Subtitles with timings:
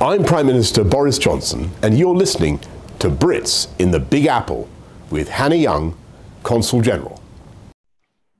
[0.00, 2.60] I'm Prime Minister Boris Johnson, and you're listening
[3.00, 4.68] to Brits in the Big Apple
[5.10, 5.98] with Hannah Young,
[6.44, 7.20] Consul General.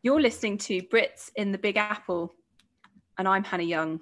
[0.02, 2.32] You're listening to Brits in the Big Apple,
[3.18, 3.98] and I'm Hannah Young.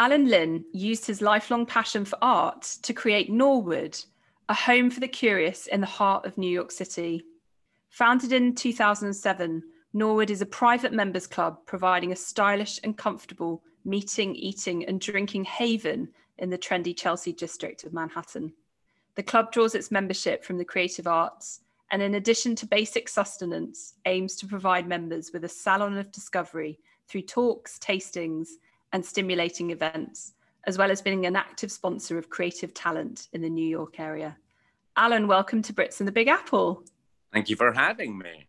[0.00, 3.96] Alan Lynn used his lifelong passion for art to create Norwood,
[4.48, 7.24] a home for the curious in the heart of New York City.
[7.90, 9.62] Founded in 2007,
[9.92, 15.44] Norwood is a private members club providing a stylish and comfortable meeting, eating, and drinking
[15.44, 16.08] haven
[16.38, 18.52] in the trendy Chelsea district of Manhattan.
[19.14, 23.94] The club draws its membership from the creative arts and, in addition to basic sustenance,
[24.04, 26.78] aims to provide members with a salon of discovery
[27.08, 28.48] through talks, tastings,
[28.92, 33.50] and stimulating events, as well as being an active sponsor of creative talent in the
[33.50, 34.36] New York area.
[34.96, 36.82] Alan, welcome to Brits in the Big Apple.
[37.32, 38.48] Thank you for having me.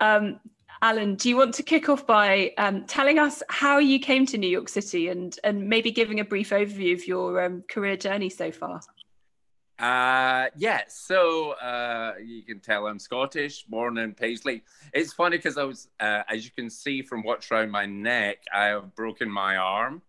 [0.00, 0.40] Um,
[0.82, 4.38] Alan, do you want to kick off by um, telling us how you came to
[4.38, 8.30] New York City and, and maybe giving a brief overview of your um, career journey
[8.30, 8.80] so far?
[9.78, 14.62] Uh, yeah, so uh, you can tell I'm Scottish, born in Paisley.
[14.94, 18.38] It's funny because I was, uh, as you can see from what's around my neck,
[18.52, 20.00] I have broken my arm.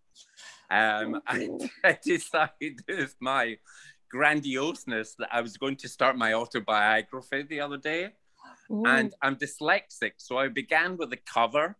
[0.69, 1.49] Um, I,
[1.83, 3.57] I decided with my
[4.13, 8.11] grandioseness that I was going to start my autobiography the other day.
[8.71, 8.83] Ooh.
[8.85, 10.13] and I'm dyslexic.
[10.17, 11.75] So I began with the cover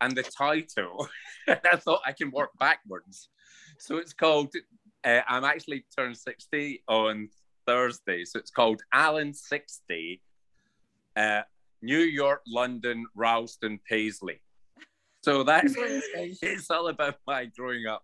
[0.00, 1.08] and the title.
[1.48, 3.28] I thought I can work backwards.
[3.78, 4.54] So it's called,
[5.04, 7.28] uh, I'm actually turned 60 on
[7.66, 8.24] Thursday.
[8.24, 10.22] So it's called Alan 60,
[11.16, 11.42] uh,
[11.82, 14.40] New York, London, Ralston, Paisley.
[15.22, 18.02] So that's what it's all about my growing up.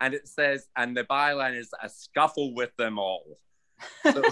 [0.00, 3.38] And it says, and the byline is a scuffle with them all.
[4.04, 4.22] So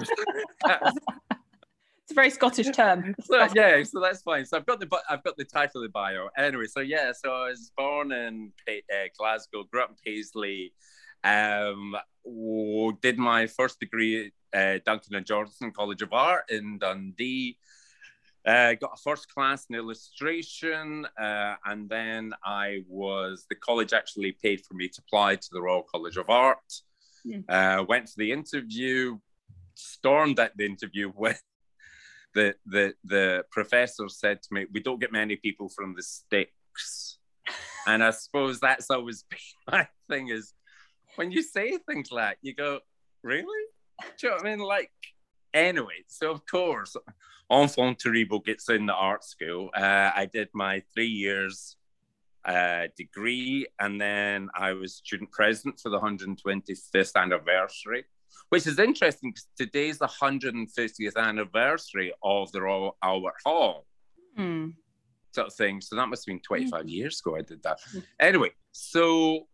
[2.04, 3.14] It's a very Scottish term.
[3.24, 4.44] so, yeah, so that's fine.
[4.44, 6.28] So I've got the I've got the title of the bio.
[6.36, 10.74] Anyway, so yeah, so I was born in uh, Glasgow, grew up in Paisley,
[11.24, 11.96] um,
[13.00, 17.56] did my first degree at uh, Duncan of Jordanstone College of Art in Dundee.
[18.46, 24.32] Uh, got a first class in illustration, uh, and then I was the college actually
[24.32, 26.58] paid for me to apply to the Royal College of Art.
[27.26, 27.44] Mm.
[27.48, 29.16] Uh, went to the interview,
[29.74, 31.40] stormed at the interview, went
[32.34, 37.18] the the the professor said to me, "We don't get many people from the sticks,"
[37.86, 39.38] and I suppose that's always been
[39.70, 40.52] my thing is
[41.16, 42.80] when you say things like you go,
[43.22, 43.64] "Really?"
[44.18, 44.58] Do you know what I mean?
[44.58, 44.90] Like,
[45.52, 46.96] anyway, so of course,
[47.50, 49.70] enfant terrible gets in the art school.
[49.74, 51.76] Uh, I did my three years
[52.44, 58.04] uh, degree, and then I was student president for the 125th anniversary
[58.50, 63.86] which is interesting because today's the 150th anniversary of the Royal Albert Hall.
[64.38, 64.74] Mm.
[65.32, 65.80] Sort of thing.
[65.80, 66.90] So that must have been 25 mm.
[66.90, 67.78] years ago I did that.
[67.92, 68.04] Mm.
[68.20, 69.46] Anyway, so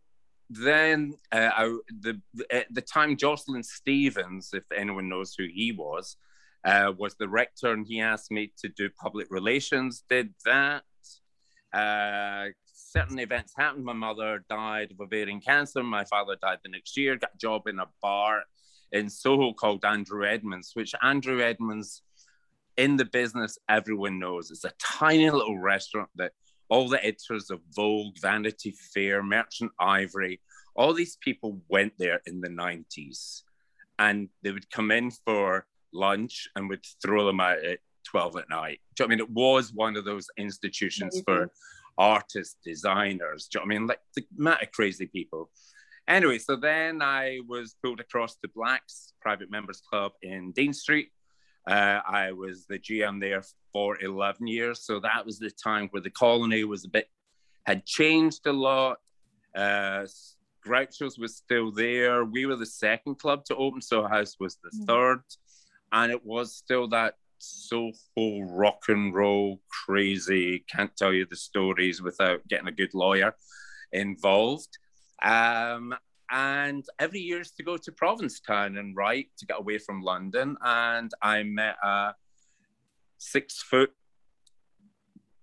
[0.49, 2.21] then uh, I, the,
[2.51, 6.17] at the time Jocelyn Stevens, if anyone knows who he was,
[6.63, 10.03] uh, was the rector, and he asked me to do public relations.
[10.09, 10.83] Did that.
[11.73, 13.85] Uh, certain events happened.
[13.85, 15.81] My mother died of ovarian cancer.
[15.81, 17.15] My father died the next year.
[17.15, 18.43] Got a job in a bar
[18.91, 22.01] in Soho called Andrew Edmonds, which Andrew Edmonds
[22.77, 24.51] in the business everyone knows.
[24.51, 26.31] It's a tiny little restaurant that
[26.69, 30.39] all the editors of Vogue, Vanity Fair, Merchant Ivory,
[30.75, 33.43] all these people went there in the 90s
[33.99, 38.49] and they would come in for lunch and would throw them out at 12 at
[38.49, 38.79] night.
[38.95, 39.19] Do you know I mean?
[39.19, 41.51] It was one of those institutions for
[41.97, 43.47] artists, designers.
[43.47, 43.87] Do you know I mean?
[43.87, 45.49] Like the amount of crazy people.
[46.11, 51.07] Anyway, so then I was pulled across to Black's Private Members Club in Dean Street.
[51.65, 53.41] Uh, I was the GM there
[53.71, 54.83] for 11 years.
[54.83, 57.07] So that was the time where the colony was a bit,
[57.65, 58.97] had changed a lot.
[59.55, 60.05] Uh,
[60.67, 62.25] Groucho's was still there.
[62.25, 63.81] We were the second club to open.
[63.81, 64.87] so House was the mm.
[64.87, 65.23] third.
[65.93, 72.01] And it was still that soulful rock and roll crazy, can't tell you the stories
[72.01, 73.33] without getting a good lawyer
[73.93, 74.77] involved.
[75.21, 75.93] Um,
[76.31, 80.55] and every year is to go to Provincetown and write to get away from London.
[80.63, 82.13] And I met a
[83.17, 83.91] six foot,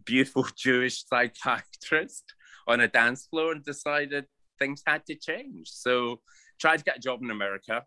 [0.05, 2.25] beautiful Jewish psychiatrist
[2.67, 4.27] on a dance floor and decided
[4.59, 5.69] things had to change.
[5.69, 6.21] So
[6.59, 7.85] tried to get a job in America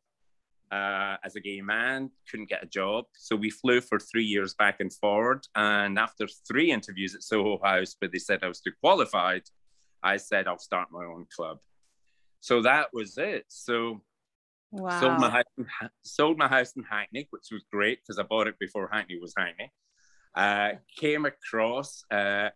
[0.72, 3.06] uh, as a gay man, couldn't get a job.
[3.18, 5.46] So we flew for three years back and forward.
[5.56, 9.44] And after three interviews at Soho House, where they said I was too qualified,
[10.04, 11.60] I said I'll start my own club
[12.42, 13.46] so that was it.
[13.48, 14.02] So
[14.72, 15.00] wow.
[15.00, 15.66] sold my house, in,
[16.04, 19.34] sold my house in Hackney, which was great because I bought it before Hackney was
[19.38, 19.72] Hackney.
[20.36, 22.50] Uh, came across uh,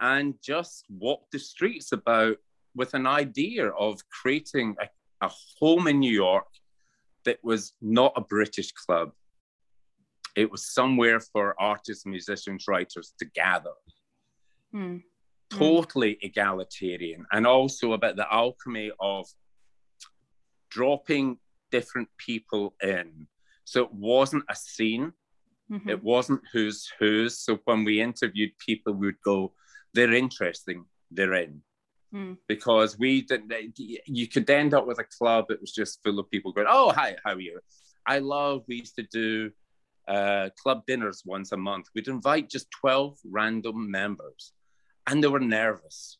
[0.00, 2.36] and just walked the streets about
[2.74, 4.86] with an idea of creating a
[5.24, 6.46] a home in New York
[7.24, 9.12] that was not a British club.
[10.36, 13.74] It was somewhere for artists, musicians, writers to gather.
[14.74, 15.02] Mm.
[15.50, 19.26] Totally egalitarian, and also about the alchemy of
[20.70, 21.38] dropping
[21.70, 23.26] different people in.
[23.64, 25.12] So it wasn't a scene,
[25.70, 25.88] Mhm.
[25.88, 27.38] it wasn't who's who's.
[27.38, 29.54] So when we interviewed people, we would go,
[29.94, 31.62] they're interesting, they're in.
[32.12, 32.38] Mm.
[32.46, 36.30] Because we didn't, you could end up with a club that was just full of
[36.30, 37.60] people going, oh, hi, how are you?
[38.06, 39.50] I love, we used to do
[40.06, 41.88] uh, club dinners once a month.
[41.94, 44.52] We'd invite just 12 random members,
[45.06, 46.18] and they were nervous.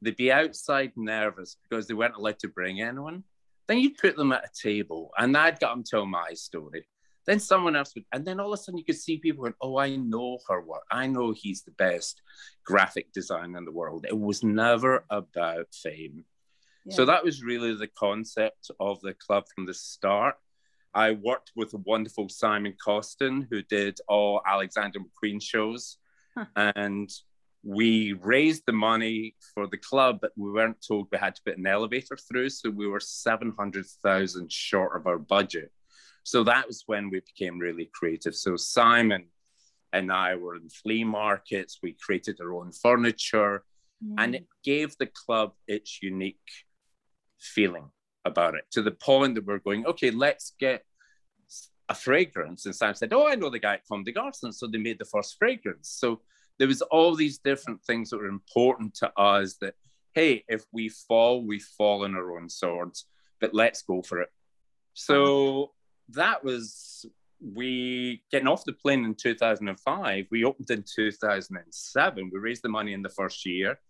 [0.00, 3.24] They'd be outside nervous because they weren't allowed to bring anyone.
[3.68, 6.86] Then you'd put them at a table, and I'd get them tell my story.
[7.24, 9.54] Then someone else would, and then all of a sudden you could see people going,
[9.60, 10.82] Oh, I know her work.
[10.90, 12.20] I know he's the best
[12.64, 14.06] graphic designer in the world.
[14.08, 16.24] It was never about fame.
[16.90, 20.34] So that was really the concept of the club from the start.
[20.94, 25.98] I worked with the wonderful Simon Costin, who did all Alexander McQueen shows.
[26.36, 26.46] Huh.
[26.56, 27.08] And
[27.64, 31.58] we raised the money for the club, but we weren't told we had to put
[31.58, 32.48] an elevator through.
[32.48, 35.70] So we were 700,000 short of our budget.
[36.24, 38.34] So that was when we became really creative.
[38.34, 39.26] So Simon
[39.92, 41.78] and I were in flea markets.
[41.82, 43.64] We created our own furniture
[44.04, 44.14] mm.
[44.18, 46.38] and it gave the club its unique
[47.38, 47.90] feeling
[48.24, 50.84] about it to the point that we're going, okay, let's get
[51.88, 52.66] a fragrance.
[52.66, 54.54] And Sam said, Oh, I know the guy at Comme des Garçons.
[54.54, 55.90] So they made the first fragrance.
[55.90, 56.20] So
[56.58, 59.74] there was all these different things that were important to us that,
[60.14, 63.06] hey, if we fall, we fall on our own swords,
[63.40, 64.28] but let's go for it.
[64.94, 65.72] So
[66.10, 67.06] that was
[67.42, 70.26] we getting off the plane in 2005.
[70.30, 72.30] We opened in 2007.
[72.32, 73.80] We raised the money in the first year.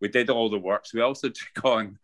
[0.00, 0.94] We did all the works.
[0.94, 1.98] We also took on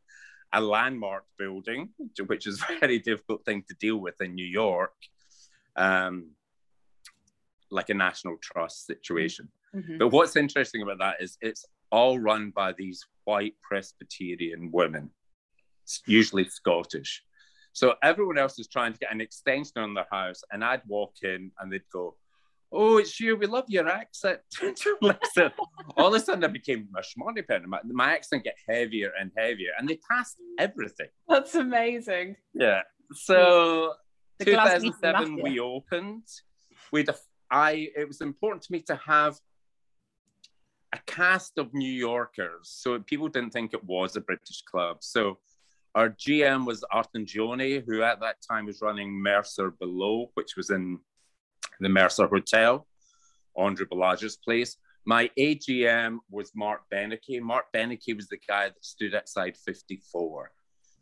[0.52, 1.90] a landmark building,
[2.26, 4.94] which is a very difficult thing to deal with in New York,
[5.76, 6.30] um,
[7.70, 9.48] like a national trust situation.
[9.74, 9.98] Mhm.
[9.98, 15.10] But what's interesting about that is it's all run by these white Presbyterian women,
[15.86, 17.24] s- usually Scottish.
[17.72, 21.14] So everyone else is trying to get an extension on their house, and I'd walk
[21.22, 22.16] in and they'd go,
[22.72, 23.36] "Oh, it's you.
[23.36, 24.40] We love your accent."
[25.96, 27.68] All of a sudden, I became a schmoney pen.
[27.68, 31.08] My, my accent get heavier and heavier, and they passed everything.
[31.28, 32.36] That's amazing.
[32.54, 32.82] Yeah.
[33.12, 33.94] So
[34.38, 36.26] The 2007 we opened.
[36.92, 37.04] We
[37.50, 39.38] I it was important to me to have
[40.92, 44.98] a cast of New Yorkers, so people didn't think it was a British club.
[45.00, 45.38] So
[45.94, 50.70] our GM was Arton Gioni, who at that time was running Mercer Below, which was
[50.70, 50.98] in
[51.80, 52.86] the Mercer Hotel,
[53.56, 54.76] Andre Balazs's place.
[55.04, 57.40] My AGM was Marc Benecke.
[57.40, 60.52] Marc Benecke was the guy that stood outside 54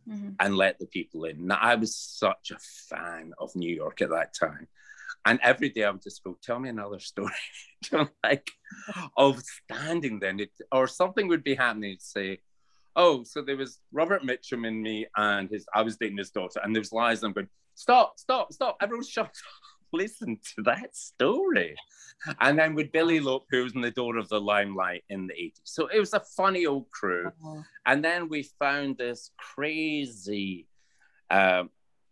[0.08, 0.36] Mhm.
[0.40, 1.46] and let the people in.
[1.46, 4.66] Now, I was such a fan of New York at that time.
[5.26, 7.32] And every day I would just go, tell me another story.
[8.24, 8.50] Like
[9.16, 11.90] of standing then, it, or something would be happening.
[11.92, 12.40] It'd say,
[12.96, 16.60] oh, so there was Robert Mitchum and me, and his I was dating his daughter,
[16.62, 17.22] and there was lies.
[17.22, 18.76] I'm going, stop, stop, stop.
[18.80, 19.32] Everyone shut up.
[19.92, 21.74] Listen to that story.
[22.40, 25.34] And then with Billy Lope, who was in the door of the limelight in the
[25.34, 25.60] 80s.
[25.64, 27.30] So it was a funny old crew.
[27.44, 27.62] Oh.
[27.86, 30.66] And then we found this crazy,
[31.30, 31.70] um,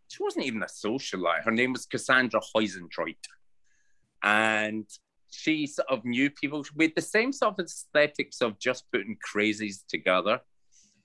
[0.09, 1.45] she wasn't even a socialite.
[1.45, 3.17] Her name was Cassandra Huysentruyt.
[4.23, 4.87] And
[5.31, 9.85] she sort of knew people with the same sort of aesthetics of just putting crazies
[9.89, 10.41] together.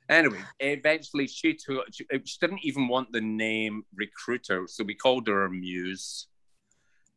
[0.09, 4.67] Anyway, eventually she took, she, she didn't even want the name recruiter.
[4.67, 6.27] So we called her a muse.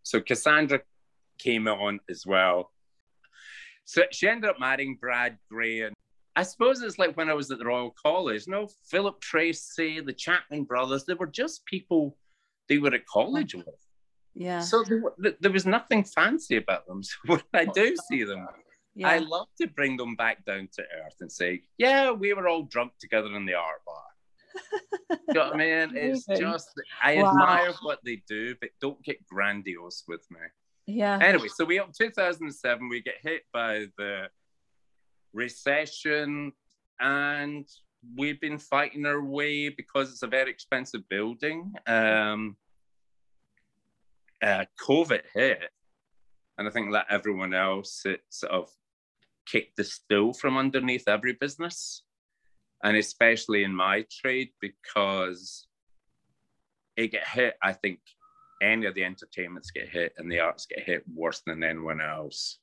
[0.04, 0.80] So Cassandra
[1.38, 2.70] came on as well.
[3.84, 5.94] So she ended up marrying Brad Grey and
[6.36, 8.46] I suppose it's like when I was at the Royal College.
[8.46, 12.16] you No, Philip Treacy, the Chapman brothers, they were just people
[12.68, 13.58] they were at college oh.
[13.58, 13.74] with.
[14.34, 14.60] Yeah.
[14.60, 14.84] So
[15.18, 17.02] there, there was nothing fancy about them.
[17.02, 18.46] So when I do see them,
[18.94, 19.08] yeah.
[19.08, 22.64] I love to bring them back down to earth and say, yeah, we were all
[22.64, 24.02] drunk together in the art bar.
[25.10, 25.96] you know what I mean?
[25.96, 26.46] It's Amazing.
[26.46, 26.70] just,
[27.02, 27.30] I Wow.
[27.30, 30.38] admire what they do, but don't get grandiose with me.
[30.86, 31.18] yeah.
[31.20, 34.28] Anyway, so we up 2007, we get hit by the
[35.32, 36.52] recession,
[37.00, 37.66] and
[38.16, 41.72] we've been fighting our way because it's a very expensive building.
[41.86, 42.56] Um,
[44.42, 45.70] uh, COVID hit,
[46.58, 48.70] and I think that everyone else it sort of
[49.46, 52.02] kicked the stool from underneath every business,
[52.84, 55.66] and especially in my trade because
[56.96, 57.54] it get hit.
[57.62, 57.98] I think
[58.62, 62.58] any of the entertainments get hit and the arts get hit worse than anyone else.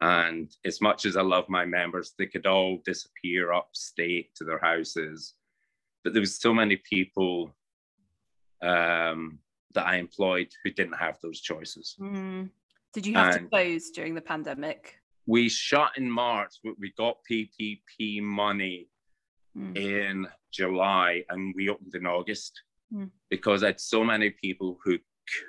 [0.00, 4.58] And as much as I love my members, they could all disappear upstate to their
[4.58, 5.34] houses.
[6.04, 7.52] but there was so many people
[8.62, 9.38] um,
[9.74, 11.96] that I employed who didn't have those choices.
[12.00, 12.50] Mm.
[12.92, 14.98] Did you have And- to close during the pandemic?
[15.26, 18.88] We shut in March, but we got PPP money
[19.56, 19.76] Mm.
[19.76, 23.10] in July and we opened in August Mm.
[23.30, 24.98] because I had so many people who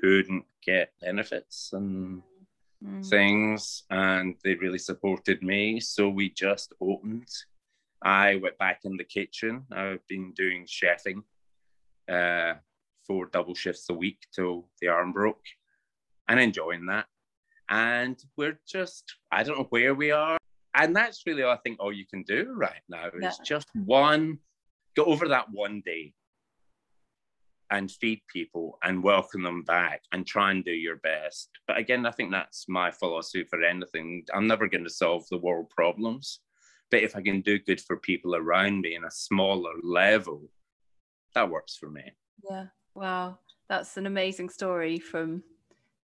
[0.01, 2.23] couldn't get benefits and
[2.83, 3.09] Mm.
[3.09, 5.79] things and they really supported me.
[5.79, 7.27] So we just opened.
[8.03, 9.65] I went back in the kitchen.
[9.71, 11.23] I've been doing chefing
[12.07, 12.53] uh,
[13.05, 15.43] four double shifts a week till the arm broke
[16.27, 17.07] and enjoying that.
[17.69, 20.36] And we're just, I don't know where we are.
[20.77, 23.43] And that's really, I think, all you can do right now is Yeah.
[23.43, 24.39] just one,
[24.95, 26.13] go over that one day
[27.71, 31.49] and feed people and welcome them back and try and do your best.
[31.67, 34.23] But again, I think that's my philosophy for anything.
[34.33, 36.39] I'm never going to solve the world problems.
[36.91, 40.49] But if I can do good for people around me in a smaller level,
[41.33, 42.13] that works for me.
[42.49, 42.67] Yeah.
[42.95, 43.39] Wow.
[43.67, 45.43] That's an amazing story from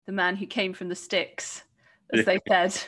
[0.07, 1.63] the man who came from the sticks,
[2.13, 2.79] as they said.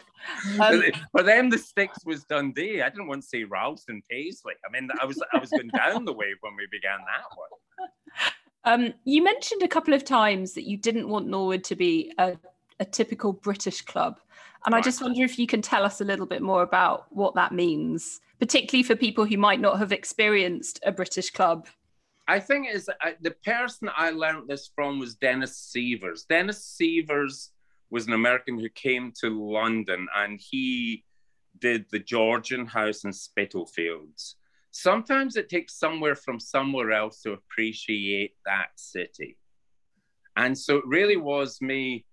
[0.58, 2.80] Um, for them, the sticks was Dundee.
[2.80, 4.54] I didn't want to say Ralston Paisley.
[4.66, 8.30] I mean, I was I was going down the wave when we began that one.
[8.64, 12.36] Um, you mentioned a couple of times that you didn't want Norwood to be a,
[12.80, 14.18] a typical British club.
[14.66, 17.34] And I just wonder if you can tell us a little bit more about what
[17.34, 21.68] that means, particularly for people who might not have experienced a British club.
[22.26, 26.24] I think is uh, the person I learned this from was Dennis Severs.
[26.24, 27.50] Dennis Severs
[27.94, 31.04] was an American who came to London and he
[31.60, 34.34] did the Georgian House in Spitalfields.
[34.72, 39.38] Sometimes it takes somewhere from somewhere else to appreciate that city.
[40.36, 42.04] And so it really was me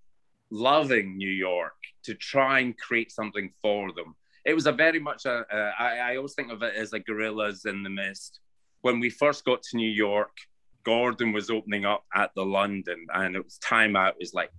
[0.51, 1.73] loving New York
[2.03, 4.15] to try and create something for them.
[4.45, 6.99] It was a very much a, a I, I always think of it as a
[6.99, 8.39] gorillas in the mist
[8.81, 10.35] when we first got to New York,
[10.83, 14.13] Gordon was opening up at the London, and it was time out.
[14.13, 14.51] It was like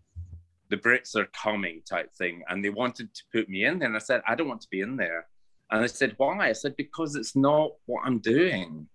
[0.72, 3.88] the Brits are coming type thing, and they wanted to put me in there.
[3.88, 5.26] And I said, I don't want to be in there.
[5.70, 6.48] And I said, why?
[6.48, 8.88] I said, because it's not what I'm doing.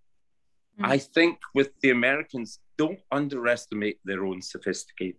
[0.82, 0.88] Mm.
[0.88, 5.18] I think with the Americans, don't underestimate their own sophisticate,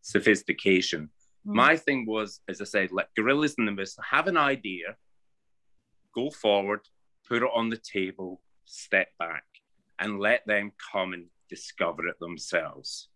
[0.00, 1.10] sophistication.
[1.44, 1.54] Mm.
[1.54, 4.94] My thing was, as I said, let gorillas in the mist have an idea,
[6.14, 6.82] go forward,
[7.28, 9.44] put it on the table, step back,
[9.98, 13.08] and let them come and discover it themselves.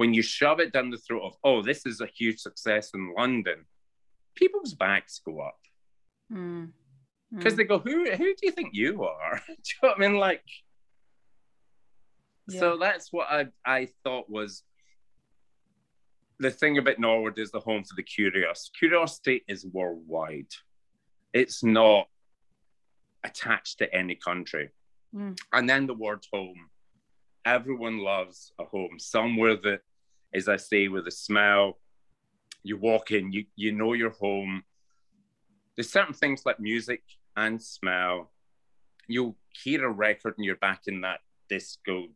[0.00, 3.12] When you shove it down the throat of, oh, this is a huge success in
[3.14, 3.66] London,
[4.34, 5.58] people's backs go up
[6.32, 6.72] Mm.
[7.30, 7.56] because Mm.
[7.58, 9.42] they go, who, who do you think you are?
[9.46, 10.16] do you know what I mean?
[10.18, 10.42] Like,
[12.48, 14.62] so that's what I, I thought was
[16.38, 18.70] the thing about Norwood is the home for the curious.
[18.78, 20.48] Curiosity is worldwide.
[21.34, 22.08] It's not
[23.22, 24.70] attached to any country.
[25.14, 25.38] Mm.
[25.52, 26.70] And then the word home.
[27.44, 29.80] Everyone loves a home, somewhere that,
[30.34, 31.78] as I say, with a smell.
[32.62, 34.64] You walk in, you you know you're home.
[35.76, 37.02] There's certain things like music
[37.36, 38.30] and smell.
[39.08, 42.08] You'll hear a record and you're back in that disco,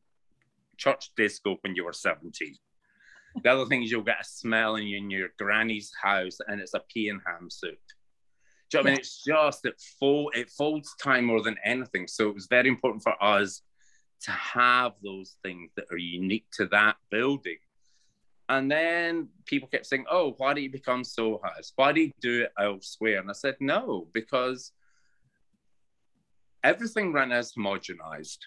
[0.76, 2.56] church disco when you were 17.
[3.42, 6.74] The other thing is you'll get a smell in, in your granny's house and it's
[6.74, 7.78] a pea and ham soup.
[8.70, 9.00] Do you know what I mean?
[9.00, 12.06] It's just it fold it folds time more than anything.
[12.06, 13.62] So it was very important for us
[14.22, 17.58] to have those things that are unique to that building.
[18.48, 21.72] And then people kept saying, Oh, why do you become so House?
[21.76, 23.20] Why do you do it elsewhere?
[23.20, 24.72] And I said, No, because
[26.62, 28.38] everything ran as homogenized.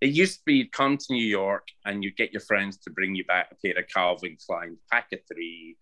[0.00, 2.90] It used to be you'd come to New York and you'd get your friends to
[2.90, 5.76] bring you back a pair of Calvin Klein, pack of three,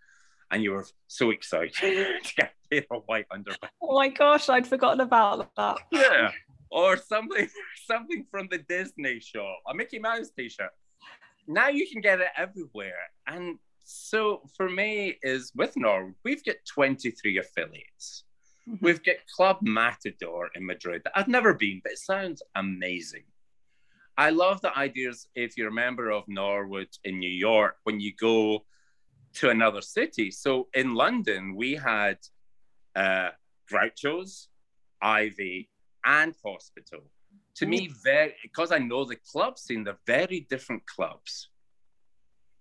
[0.51, 3.71] and you were so excited to get a pair of white underwear.
[3.83, 5.79] Oh my gosh, I'd forgotten about that.
[5.91, 6.31] Yeah.
[6.71, 7.49] Or something
[7.87, 10.71] something from the Disney shop, a Mickey Mouse t-shirt.
[11.47, 12.99] Now you can get it everywhere.
[13.27, 18.25] And so for me is with Norwood, we've got 23 affiliates.
[18.69, 18.81] Mhm.
[18.81, 21.03] We've got Club Matador in Madrid.
[21.05, 23.25] that I've never been, but it sounds amazing.
[24.17, 28.15] I love the ideas if you're a member of Norwood in New York when you
[28.15, 28.67] go
[29.35, 30.31] to another city.
[30.31, 32.19] So in London, we had
[32.95, 33.31] uh,
[33.71, 34.49] Groucho's,
[35.01, 35.71] Ivy,
[36.05, 37.11] and Hospital.
[37.57, 41.51] To me, very because I know the club scene, they're very different clubs.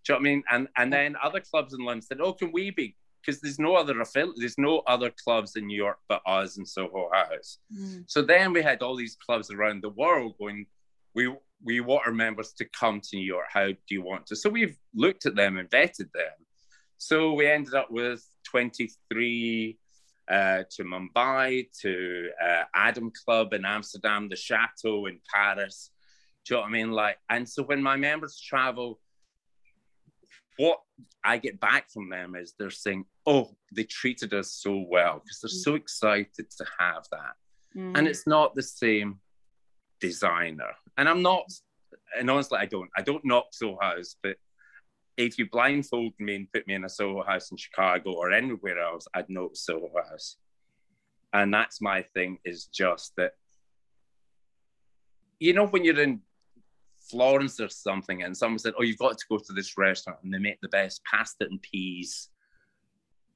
[0.05, 0.43] Do you know what I mean?
[0.51, 3.75] And and then other clubs in London said, "Oh, can we be?" Because there's no
[3.75, 7.59] other affiliate, there's no other clubs in New York but us and Soho House.
[7.71, 8.03] Mm.
[8.07, 10.65] So then we had all these clubs around the world going,
[11.13, 11.33] we
[11.63, 13.45] we want our members to come to New York.
[13.51, 14.35] How do you want to?
[14.35, 16.33] So we've looked at them and vetted them.
[16.97, 19.77] So we ended up with 23
[20.31, 25.91] uh, to Mumbai, to uh, Adam Club in Amsterdam, the Chateau in Paris,
[26.45, 26.91] Do you know what I mean?
[26.91, 28.99] Like, and so when my members travel,
[30.57, 30.79] what
[31.23, 35.39] I get back from them is they're saying, "Oh, they treated us so well," because
[35.41, 37.33] they're so excited to have that.
[37.75, 37.97] Mm.
[37.97, 39.19] And it's not the same
[39.99, 40.71] designer.
[40.97, 41.45] And I'm not,
[42.17, 44.37] and honestly, I don't, I don't knock Soho House, but
[45.25, 48.79] if you blindfold me and put me in a Soho House in Chicago or anywhere
[48.79, 50.37] else, I'd know it's Soho House.
[51.33, 53.33] And that's my thing is just that,
[55.39, 56.21] you know, when you're in
[57.09, 60.33] Florence or something, and someone said, "Oh, you've got to go to this restaurant, and
[60.33, 62.29] they make the best pasta and peas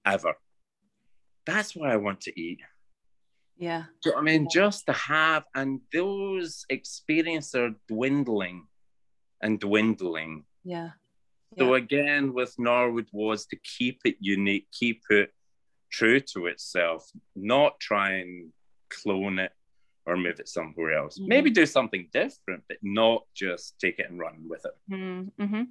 [0.06, 0.34] ever."
[1.46, 2.60] That's what I want to eat.
[3.58, 3.86] Yeah.
[4.02, 8.68] So, I mean, just to have, and those experiences are dwindling
[9.42, 10.46] and dwindling.
[10.64, 10.92] Yeah.
[11.58, 15.32] So again, with Norwood was to keep it unique, keep it
[15.92, 18.52] true to itself, not try and
[18.90, 19.52] clone it
[20.06, 21.18] or move it somewhere else.
[21.18, 21.30] Mm-hmm.
[21.30, 24.74] Maybe do something different, but not just take it and run with it.
[24.92, 25.64] Mm-hmm.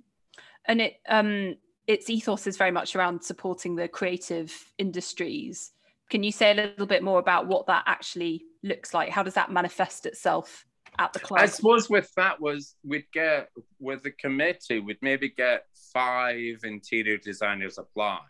[0.67, 5.73] And it um its ethos is very much around supporting the creative industries.
[6.11, 9.11] Can you say a little bit more about what that actually looks like?
[9.11, 10.65] How does that manifest itself
[10.99, 11.41] at the club?
[11.41, 17.17] I suppose with that was we'd get with the committee, we'd maybe get five interior
[17.17, 18.21] designers apply.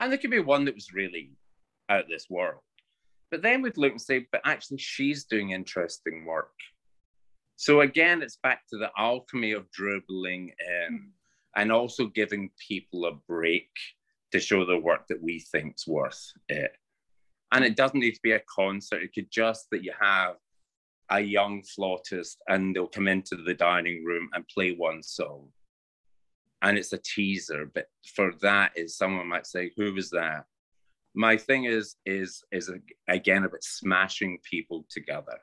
[0.00, 1.32] And there could be one that was really
[1.88, 2.60] out of this world.
[3.30, 6.52] But then we'd look and say, but actually, she's doing interesting work.
[7.56, 10.52] So again, it's back to the alchemy of dribbling
[10.88, 11.10] in
[11.56, 13.68] and also giving people a break
[14.32, 16.70] to show the work that we think's worth it.
[17.50, 19.02] And it doesn't need to be a concert.
[19.02, 20.36] It could just that you have
[21.10, 25.48] a young flautist and they'll come into the dining room and play one song.
[26.62, 30.44] And it's a teaser, but for that is someone might say, Who was that?
[31.18, 32.70] my thing is is is
[33.08, 35.38] again about smashing people together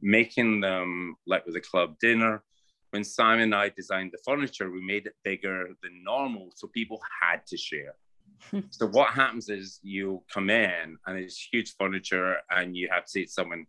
[0.00, 2.42] making them like with a club dinner
[2.90, 7.00] when simon and i designed the furniture we made it bigger than normal so people
[7.22, 7.94] had to share
[8.70, 13.10] so what happens is you come in and it's huge furniture and you have to
[13.10, 13.64] say to someone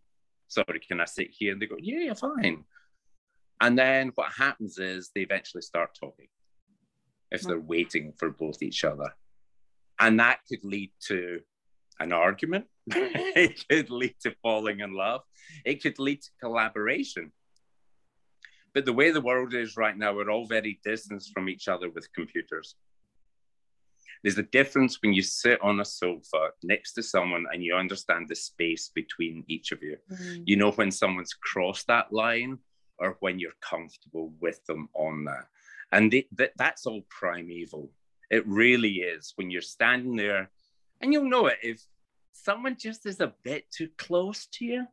[0.48, 2.64] sorry can i sit here and they go yeah you're fine
[3.60, 6.28] and then what happens is they eventually start talking
[7.30, 7.48] if hmm.
[7.48, 9.14] they're waiting for both each other
[10.00, 11.40] and that could lead to
[12.00, 12.66] an argument.
[12.86, 15.22] it could lead to falling in love.
[15.64, 17.32] It could lead to collaboration.
[18.72, 21.88] But the way the world is right now, we're all very distanced from each other
[21.90, 22.74] with computers.
[24.24, 28.26] There's a difference when you sit on a sofa next to someone and you understand
[28.26, 29.98] the space between each of you.
[30.10, 30.42] Mm-hmm.
[30.46, 32.58] You know when someone's crossed that line
[32.98, 35.46] or when you're comfortable with them on that.
[35.92, 37.90] And that, that's all primeval.
[38.30, 40.50] It really is when you're standing there,
[41.02, 41.82] and you'll know it if
[42.32, 44.86] someone just is a bit too close to you.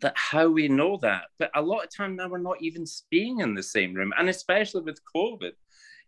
[0.00, 3.40] That how we know that, but a lot of time now we're not even being
[3.40, 5.52] in the same room, and especially with COVID,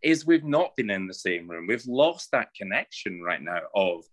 [0.03, 1.67] is we've not been in the same room.
[1.67, 4.05] We've lost that connection right now of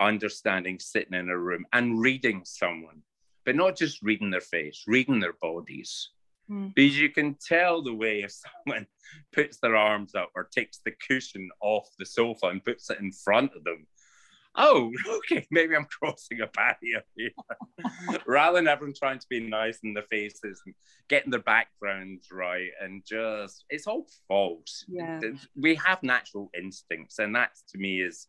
[0.00, 3.02] understanding sitting in a room and reading someone,
[3.44, 6.10] but not just reading their face, reading their bodies.
[6.50, 6.74] Mm.
[6.74, 8.32] Because you can tell the way if
[8.66, 8.86] someone
[9.32, 13.12] puts their arms up or takes the cushion off the sofa and puts it in
[13.12, 13.86] front of them.
[14.56, 17.30] Oh, okay, maybe I'm crossing a barrier here.
[18.26, 20.74] Rather than everyone trying to be nice in their faces and
[21.08, 24.84] getting their backgrounds right and just, it's all false.
[24.88, 25.20] Yeah.
[25.56, 28.28] We have natural instincts, and that to me is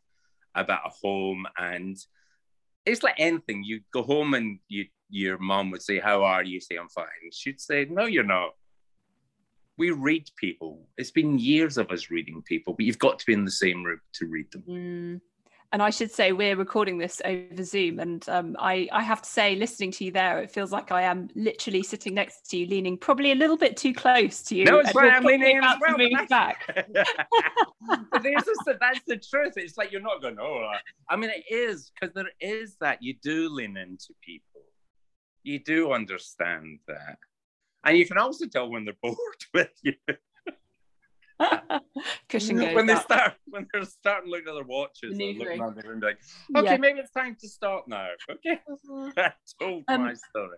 [0.55, 1.97] about a home and
[2.85, 3.63] it's like anything.
[3.63, 6.59] You go home and you your mom would say, How are you?
[6.59, 7.05] say, I'm fine.
[7.31, 8.51] She'd say, No, you're not.
[9.77, 10.87] We read people.
[10.97, 13.83] It's been years of us reading people, but you've got to be in the same
[13.83, 14.63] room to read them.
[14.69, 15.21] Mm.
[15.71, 19.29] And I should say we're recording this over Zoom, and um, I, I have to
[19.29, 22.67] say, listening to you there, it feels like I am literally sitting next to you,
[22.67, 24.63] leaning probably a little bit too close to you.
[24.65, 24.95] No, it's.
[24.95, 26.65] I'm leaning about well, to move back.
[28.23, 29.53] there's just, that's the truth.
[29.57, 30.71] It's like you're not going, oh,
[31.09, 34.61] I mean, it is because there is that you do lean into people
[35.45, 37.17] you do understand that.
[37.85, 39.17] And you can also tell when they're bored
[39.53, 39.93] with you.
[42.29, 45.75] Cushion goes when they start when they're starting looking at their watches and looking around
[45.75, 46.17] the room like,
[46.55, 46.77] okay, yeah.
[46.77, 48.07] maybe it's time to stop now.
[48.29, 48.59] Okay.
[49.17, 50.57] I told um, my story.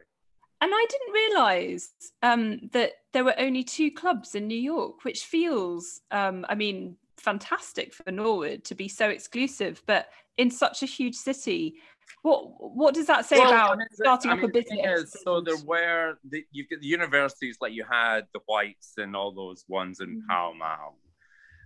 [0.60, 5.26] And I didn't realise um, that there were only two clubs in New York, which
[5.26, 10.88] feels, um, I mean, fantastic for Norwood to be so exclusive, but in such a
[10.88, 11.76] huge city,
[12.22, 15.15] what what does that say well, about I mean, starting I mean, up a business?
[15.24, 19.32] so there were the, you've got the universities like you had the Whites and all
[19.32, 20.28] those ones in mm-hmm.
[20.30, 21.00] Pall Mall.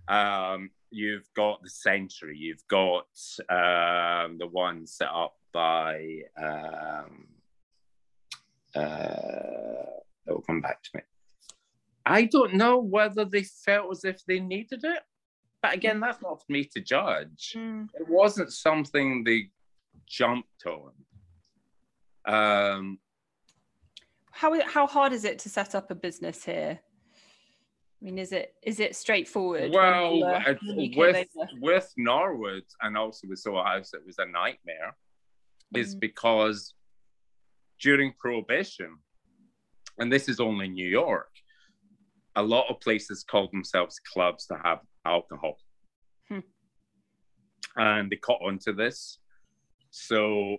[0.08, 2.36] Um, you've got the Century.
[2.36, 3.06] You've got
[3.48, 7.26] um, the one set up by um,
[8.74, 8.80] uh,
[10.26, 11.02] that will come back to me.
[12.04, 15.00] I don't know whether they felt as if they needed it,
[15.62, 17.54] but again, that's not for me to judge.
[17.56, 17.88] Mm.
[17.94, 19.50] It wasn't something they
[20.06, 20.92] jumped on.
[22.24, 22.98] Um,
[24.30, 26.80] How how hard is it to set up a business here?
[28.00, 29.72] I mean, is it is it straightforward?
[29.72, 30.54] well, you, uh,
[30.96, 31.28] with
[31.60, 34.96] with Norwood and also with Soho House, it was a nightmare.
[35.74, 36.00] Is Mhm.
[36.00, 36.74] because
[37.80, 38.98] during Prohibition,
[39.98, 41.30] and this is only New York,
[42.36, 45.56] a lot of places called themselves clubs to have alcohol,
[46.28, 46.40] Hmm.
[47.76, 49.18] and they caught on to this.
[49.92, 50.56] So,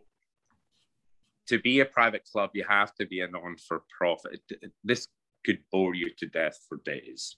[1.47, 4.39] to be a private club, you have to be a non-for-profit.
[4.83, 5.09] This
[5.45, 7.35] could bore you to death for days,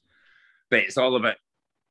[0.69, 1.37] but it's all about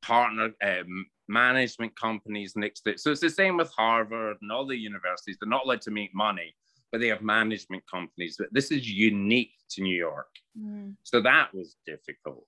[0.03, 3.01] partner um, management companies next to it.
[3.01, 5.37] So it's the same with Harvard and all the universities.
[5.41, 6.55] They're not allowed to make money,
[6.93, 8.37] but they have management companies.
[8.39, 10.29] But this is unique to New York.
[10.57, 10.97] Mm.
[11.03, 12.47] So that was difficult.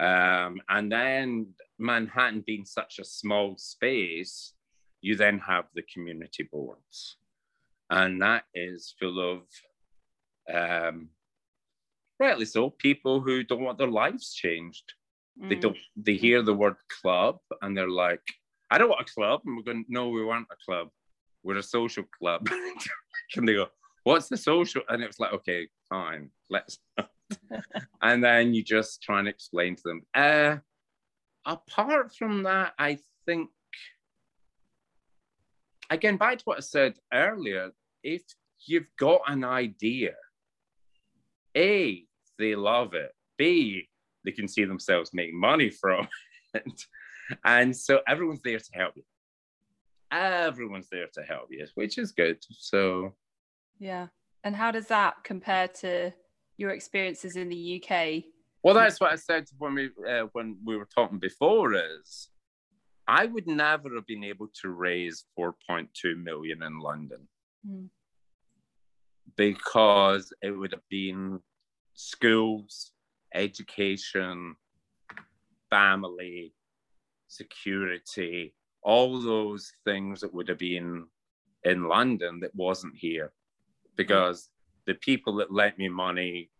[0.00, 4.53] Um, and then Manhattan being such a small space,
[5.04, 7.16] you then have the community boards.
[7.90, 9.40] And that is full of,
[10.52, 11.10] um,
[12.18, 14.94] rightly so, people who don't want their lives changed.
[15.36, 15.60] They Mm.
[15.64, 18.22] don't they hear the word club and they're like
[18.70, 19.38] i don't want a club.
[19.44, 20.86] And we're going no we want a club.
[21.42, 22.42] We're a social club.
[23.36, 23.66] And they go
[24.04, 24.82] what's the social?
[24.88, 26.78] And it's like okay fine let's
[28.08, 30.00] and then you just try and explain to them.
[30.14, 30.52] Uh
[31.56, 32.92] apart from that i
[33.26, 33.50] think
[35.94, 37.70] again back to what i said earlier
[38.02, 38.22] if
[38.66, 40.12] you've got an idea
[41.56, 42.04] a
[42.38, 43.88] they love it b
[44.24, 46.08] they can see themselves make money from
[46.54, 46.82] it.
[47.44, 49.02] And so everyone's there to help you.
[50.10, 52.38] Everyone's there to help you, which is good.
[52.50, 53.14] So
[53.78, 54.08] Yeah.
[54.42, 56.12] And how does that compare to
[56.56, 58.24] your experiences in the UK?
[58.62, 61.74] well, that's what I said when we uh, when we were talking before.
[61.74, 62.28] Is
[63.06, 67.28] I would never have been able to raise 4.2 million in London
[67.66, 67.88] Mm.
[69.36, 71.40] because it would have been
[71.94, 72.92] schools,
[73.32, 74.56] education,
[75.70, 76.52] family,
[77.26, 81.06] security, all those things that would have been
[81.64, 83.32] in London that wasn't here.
[83.96, 84.50] Because
[84.86, 86.50] the people that lent me money,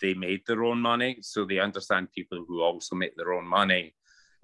[0.00, 1.18] they made their own money.
[1.22, 3.95] So they understand people who also make their own money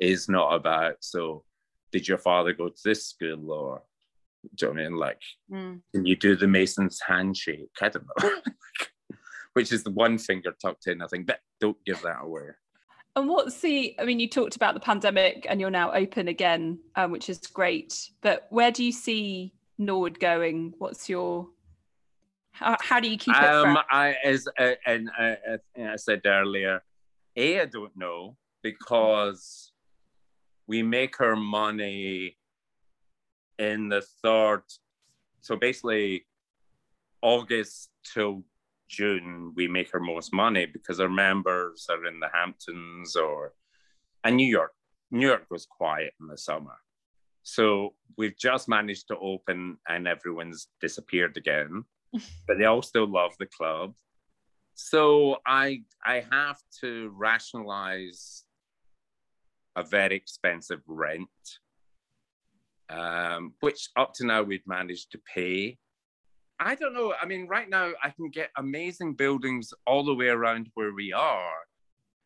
[0.03, 1.45] is not about, so
[1.93, 3.83] did your father go to this school or
[4.57, 4.97] do you know what I mean?
[4.99, 5.21] Like,
[5.53, 5.81] Mm.
[5.95, 7.71] can you do the Mason's handshake?
[7.81, 8.31] I don't know.
[9.55, 12.49] Which is the one finger tucked in, I think, but don't give that away.
[13.15, 16.79] And what's the, I mean, you talked about the pandemic and you're now open again,
[16.97, 18.09] um, which is great.
[18.23, 20.73] But where do you see Norwood going?
[20.79, 21.49] What's your,
[22.53, 23.85] how, how do you keep it Um, fresh?
[23.91, 25.59] I as uh, and uh, uh,
[25.93, 26.83] I said earlier,
[27.37, 29.72] a I don't know because
[30.67, 32.37] we make her money
[33.59, 34.63] in the third.
[35.41, 36.27] So basically,
[37.21, 38.43] August till
[38.89, 43.55] June, we make her most money because our members are in the Hamptons or
[44.25, 44.73] and New York.
[45.11, 46.77] New York was quiet in the summer.
[47.43, 51.85] So we've just managed to open and everyone's disappeared again,
[52.47, 53.95] but they all still love the club.
[54.75, 58.45] So I I have to rationalize
[59.77, 61.29] a very expensive rent,
[62.89, 65.79] um, which up to now we've managed to pay.
[66.61, 67.15] I don't know.
[67.21, 71.13] I mean, right now I can get amazing buildings all the way around where we
[71.13, 71.55] are.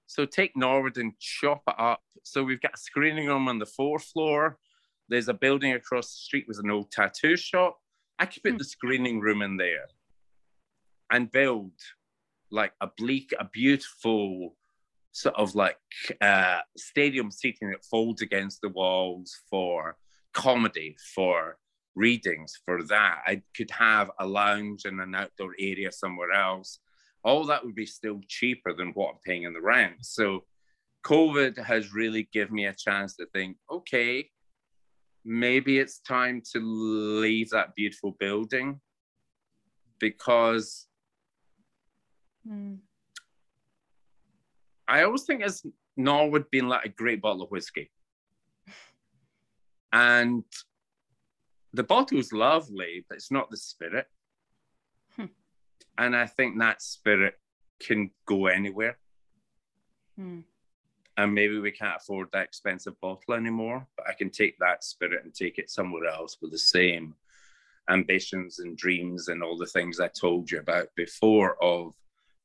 [0.06, 2.02] So take Norwood and chop it up.
[2.22, 4.59] So we've got a screening room on the fourth floor.
[5.09, 7.78] There's a building across the street with an old tattoo shop.
[8.18, 8.59] I could put Hmm.
[8.59, 9.87] the screening room in there
[11.11, 11.72] and build
[12.50, 14.56] like a bleak, a beautiful
[15.16, 15.79] sort of like
[16.20, 19.96] uh, stadium seating that folds against the walls for
[20.35, 21.57] comedy, for
[21.94, 23.22] readings, for that.
[23.26, 26.81] I could have a lounge and an outdoor area somewhere else.
[27.24, 29.96] All that would be still cheaper than what I'm paying in the rent.
[30.02, 30.44] So
[31.07, 34.29] COVID has really given me a chance to think, okay,
[35.24, 38.81] maybe it's time to leave that beautiful building
[39.98, 40.87] because
[42.48, 42.79] Mm.
[44.88, 45.64] I always think as
[45.96, 47.90] Norwood being like a great bottle of whiskey.
[49.92, 50.44] And
[51.72, 54.07] the bottle's lovely, but it's not the spirit.
[55.16, 55.27] Hmm.
[55.99, 57.38] And I think that spirit
[57.81, 58.99] can go anywhere.
[60.18, 60.44] Mm.
[61.18, 65.25] And maybe we can't afford that expensive bottle anymore, but I can take that spirit
[65.25, 67.14] and take it somewhere else with the same
[67.88, 71.94] ambitions and dreams and all the things I told you about before of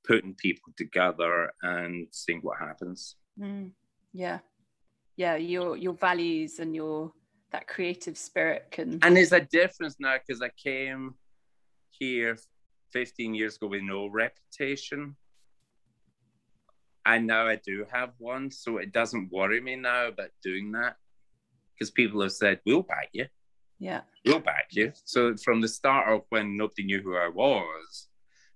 [0.05, 3.15] putting people together and seeing what happens.
[3.39, 3.71] Mm,
[4.13, 4.39] yeah,
[5.15, 5.35] yeah.
[5.35, 7.11] Your your values and your
[7.51, 8.99] that creative spirit can.
[9.01, 11.15] And there's a difference now because I came
[11.91, 12.37] here
[12.91, 15.15] 15 years ago with no reputation.
[17.05, 20.97] And now I do have one, so it doesn't worry me now about doing that
[21.73, 23.25] because people have said, We'll back you.
[23.79, 24.01] Yeah.
[24.25, 24.93] We'll back you.
[25.03, 28.07] So from the start of when nobody knew who I was,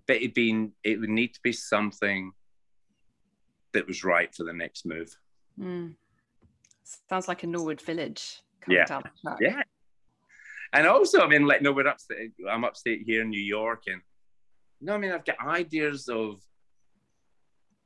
[0.06, 2.32] but it'd been it would need to be something
[3.72, 5.14] that was right for the next move.
[5.58, 5.94] Mm.
[7.08, 8.42] Sounds like a Norwood village.
[8.68, 9.00] Yeah.
[9.40, 9.62] Yeah.
[10.72, 12.32] And also, I mean, like, no, we're upstate.
[12.48, 14.00] I'm upstate here in New York, and
[14.80, 16.42] no, I mean, I've got ideas of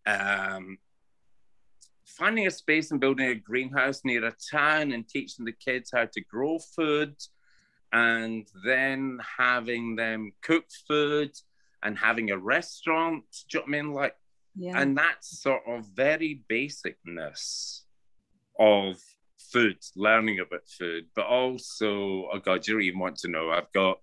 [0.06, 0.78] um,
[2.06, 6.06] finding a space and building a greenhouse near a town and teaching the kids how
[6.06, 7.14] to grow food,
[7.92, 11.32] and then having them cook food
[11.82, 13.24] and having a restaurant.
[13.50, 13.92] Do you know what I mean?
[13.94, 14.16] Like,
[14.54, 14.80] Yeah.
[14.80, 17.82] and that sort of very basicness
[18.58, 18.96] of
[19.52, 23.50] food, learning about food, but also, oh God, you don't even want to know.
[23.50, 23.98] I've got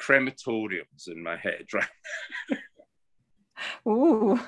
[0.00, 2.58] crematoriums in my head, right?
[3.86, 4.38] Ooh.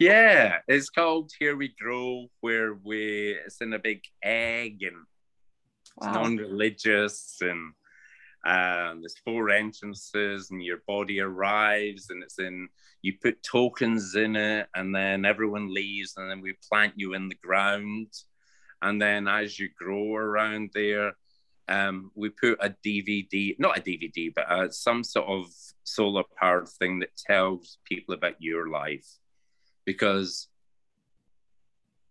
[0.00, 5.04] yeah, it's called Here We Grow, where we, it's in a big egg and
[5.96, 7.72] it's non-religious and
[8.46, 12.68] um, there's four entrances and your body arrives and it's in
[13.02, 17.28] you put tokens in it and then everyone leaves and then we plant you in
[17.28, 18.06] the ground.
[18.82, 21.14] And then as you grow around there
[21.68, 25.46] um, we put a dvd not a dvd but uh, some sort of
[25.82, 29.08] solar powered thing that tells people about your life.
[29.84, 30.46] Because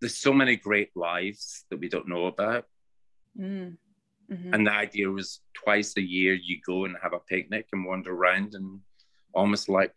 [0.02, 2.66] there's so many great lives that we don't know about.
[3.40, 3.78] Mm.
[4.32, 4.54] Mhm.
[4.54, 8.14] and the idea was twice a year you go and have a picnic and wander
[8.14, 8.82] around and
[9.34, 9.96] almost like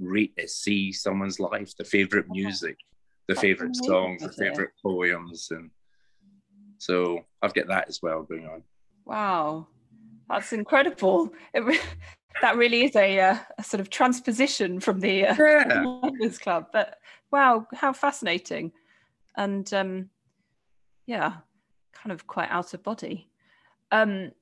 [0.00, 2.78] read see someone's life, the favorite music,
[3.28, 5.70] the That's favorite amazing songs, the favorite poems, and
[6.78, 8.64] so I've got that as well going on.
[9.04, 9.68] Wow,
[10.28, 11.32] that's incredible.
[11.54, 11.78] It re-
[12.40, 16.66] that really is a, uh, a sort of transposition from the uh, Yeah, Club.
[16.72, 16.98] But
[17.30, 18.72] wow, how fascinating.
[19.36, 20.10] And um,
[21.06, 21.36] yeah,
[22.02, 23.28] kind of quite out of body.
[23.90, 24.32] Um,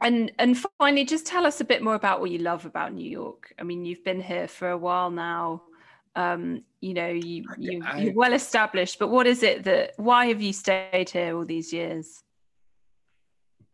[0.00, 3.08] and and finally, just tell us a bit more about what you love about New
[3.08, 3.54] York.
[3.58, 5.62] I mean, you've been here for a while now.
[6.14, 8.98] Um, you know, you, you I- you're well established.
[8.98, 9.92] But what is it that?
[9.96, 12.22] Why have you stayed here all these years?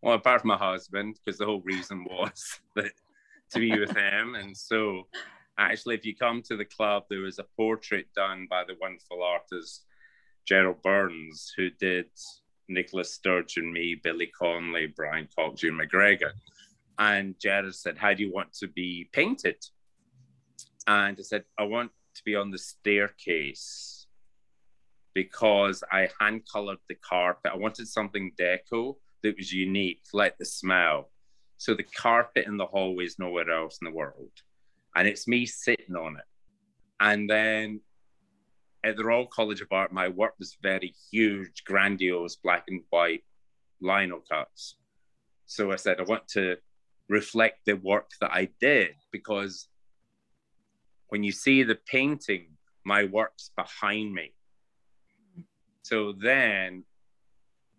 [0.01, 2.91] well, apart from my husband, because the whole reason was that
[3.53, 5.07] to be with him, and so
[5.59, 9.23] actually, if you come to the club, there was a portrait done by the wonderful
[9.23, 9.85] artist
[10.45, 12.07] Gerard Burns, who did
[12.73, 16.33] Nicola Sturgeon, me, Billy Connolly, Brian Cox, June McGregor.
[16.99, 19.57] And Gerard said, How do you want to be painted?
[20.87, 24.07] And I said, I want to be on the staircase
[25.15, 27.53] because I hand colored the carpet.
[27.53, 31.11] I wanted something deco that was unique, like the smell.
[31.59, 34.33] So the carpet in the hallway is nowhere else in the world.
[34.95, 36.25] And it's me sitting on it.
[37.01, 37.81] And then
[38.85, 43.25] at the Royal College of Art, my work was very huge, grandiose, black and white
[43.81, 44.77] lino cuts.
[45.47, 46.57] So I said, I want to
[47.09, 49.69] reflect the work that I did because
[51.09, 52.47] when you see the painting,
[52.85, 54.33] my work's behind me.
[55.83, 56.85] So then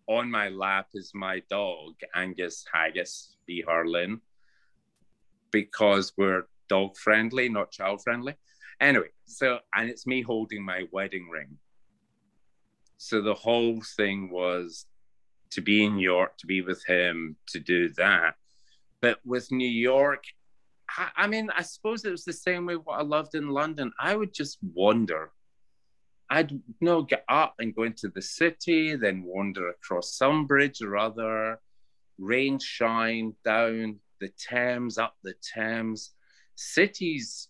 [0.08, 3.63] on my lap is my dog, Angus Haggis, B.
[3.68, 4.20] Harlin,
[5.52, 8.36] because we're dog friendly, not child friendly.
[8.80, 11.58] Anyway, so, and it's me holding my wedding ring.
[12.98, 14.86] So the whole thing was
[15.52, 18.36] to be in York, to be with him, to do that.
[19.02, 20.24] But with New York,
[20.98, 23.92] I, I mean, I suppose it was the same way what I loved in London.
[24.00, 25.32] I would just wander.
[26.30, 30.82] I'd you know get up and go into the city, then wander across some bridge
[30.82, 31.60] or other,
[32.18, 36.12] rain, shine down the Thames, up the Thames.
[36.56, 37.50] Cities,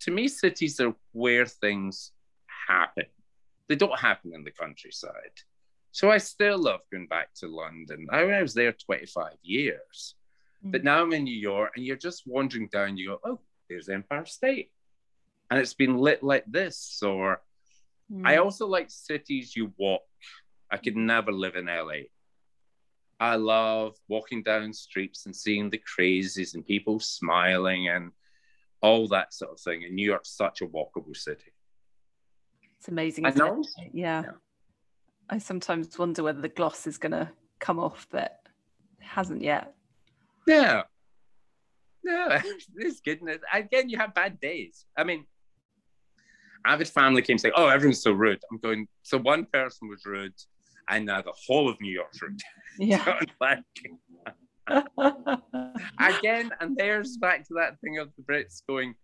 [0.00, 2.12] to me, cities are where things
[2.68, 3.06] happen.
[3.68, 5.36] They don't happen in the countryside.
[5.92, 8.06] So I still love going back to London.
[8.10, 10.14] I, I was there 25 years.
[10.62, 13.88] But now I'm in New York and you're just wandering down, you go, oh, there's
[13.88, 14.70] Empire State.
[15.50, 17.00] And it's been lit like this.
[17.02, 17.40] Or
[18.24, 18.44] I Mm.
[18.44, 20.02] also like cities you walk.
[20.70, 22.08] I could never live in LA.
[23.20, 28.12] I love walking down streets and seeing the crazies and people smiling and
[28.80, 29.84] all that sort of thing.
[29.84, 31.52] And New York's such a walkable city.
[32.78, 33.26] It's amazing.
[33.26, 33.44] I isn't it?
[33.44, 33.64] know.
[33.92, 34.22] Yeah.
[34.22, 34.30] Yeah.
[35.30, 38.40] I sometimes wonder whether the gloss is going to come off, but
[39.00, 39.74] it hasn't yet.
[40.46, 40.82] Yeah.
[42.04, 42.38] No,
[42.76, 43.20] it's good.
[43.52, 44.86] Again, you have bad days.
[44.96, 45.26] I mean,
[46.64, 48.88] avid family came saying, "Oh, everyone's so rude." I'm going.
[49.02, 50.32] So one person was rude,
[50.88, 52.40] and now the whole of New York's rude.
[52.78, 53.04] Yeah.
[53.04, 53.58] So like,
[55.98, 58.94] again, and there's back to that thing of the Brits going,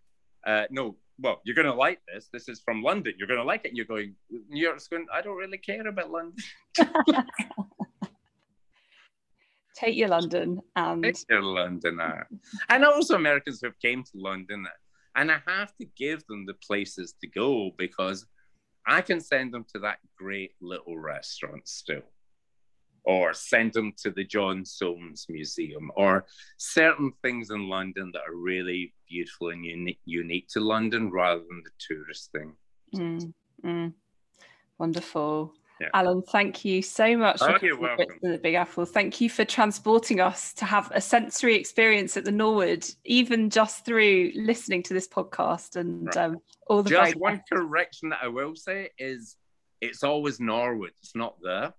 [0.46, 2.28] uh, "No, well, you're going to like this.
[2.32, 3.14] This is from London.
[3.18, 5.06] You're going to like it." And you're going, New York's going.
[5.12, 6.34] I don't really care about London.
[9.76, 11.98] Take your London and It's your London,
[12.68, 14.66] and also Americans who have came to London,
[15.16, 18.24] and I have to give them the places to go because
[18.86, 22.02] I can send them to that great little restaurant still,
[23.04, 26.24] or send them to the John Soane's Museum, or
[26.56, 31.62] certain things in London that are really beautiful and unique, unique to London rather than
[31.64, 32.54] the tourist thing.
[32.94, 33.32] Mm,
[33.64, 33.92] mm.
[34.78, 35.52] Wonderful.
[35.80, 35.88] Yeah.
[35.92, 38.32] Alan, thank you so much Oh, for you're coming to welcome.
[38.32, 38.84] The Big Apple.
[38.84, 43.84] Thank you for transporting us to have a sensory experience at the Norwood, even just
[43.84, 46.16] through listening to this podcast and Right.
[46.16, 46.38] um,
[46.68, 49.36] all the Just one correction that I will say is
[49.80, 51.74] it's always Norwood, it's not there.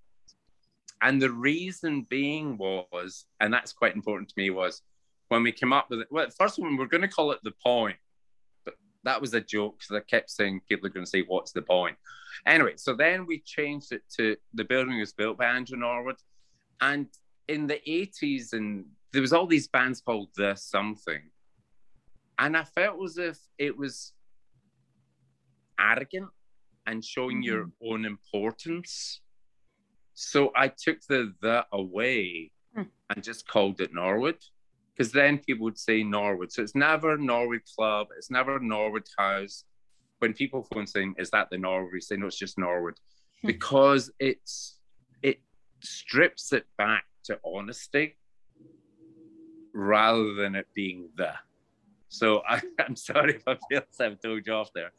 [1.01, 4.81] And the reason being was, and that's quite important to me, was
[5.27, 6.07] when we came up with it.
[6.09, 7.97] Well, first one, we we're going to call it the point,
[8.63, 11.51] but that was a joke because I kept saying people are going to say, What's
[11.51, 11.97] the point?
[12.45, 16.17] Anyway, so then we changed it to the building was built by Andrew Norwood.
[16.81, 17.07] And
[17.47, 21.21] in the 80s, and there was all these bands called The Something.
[22.37, 24.13] And I felt as if it was
[25.79, 26.29] arrogant
[26.85, 27.93] and showing your mm-hmm.
[27.93, 29.21] own importance.
[30.15, 32.83] So I took the the away Hmm.
[33.09, 34.37] and just called it Norwood.
[34.93, 36.51] Because then people would say Norwood.
[36.51, 39.63] So it's never Norwood Club, it's never Norwood House.
[40.19, 41.91] When people phone saying, Is that the Norwood?
[41.93, 42.95] We say no, it's just Norwood.
[43.41, 43.47] Hmm.
[43.47, 44.79] Because it's
[45.21, 45.41] it
[45.81, 48.17] strips it back to honesty
[49.73, 51.33] rather than it being the.
[52.09, 54.91] So I, I'm sorry if I feel I've told you off there,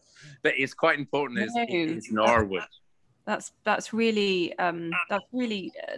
[0.42, 1.40] but it's quite important.
[1.40, 1.64] Is No.
[1.68, 2.62] it's Norwood.
[3.26, 5.96] That's that's really um, that's really uh,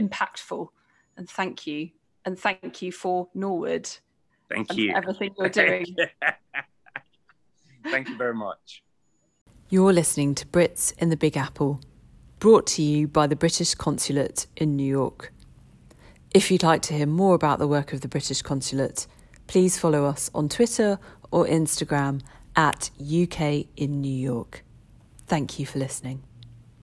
[0.00, 0.68] impactful,
[1.16, 1.90] and thank you,
[2.24, 3.90] and thank you for Norwood
[4.48, 4.90] Thank and you.
[4.90, 5.96] for everything you're doing.
[7.90, 8.82] Thank you very much.
[9.68, 11.80] You're listening to Brits in the Big Apple,
[12.38, 15.32] brought to you by the British Consulate in New York.
[16.32, 19.06] If you'd like to hear more about the work of the British Consulate,
[19.46, 20.98] please follow us on Twitter
[21.30, 22.22] or Instagram
[22.56, 24.64] at UK in New York.
[25.26, 26.22] Thank you for listening.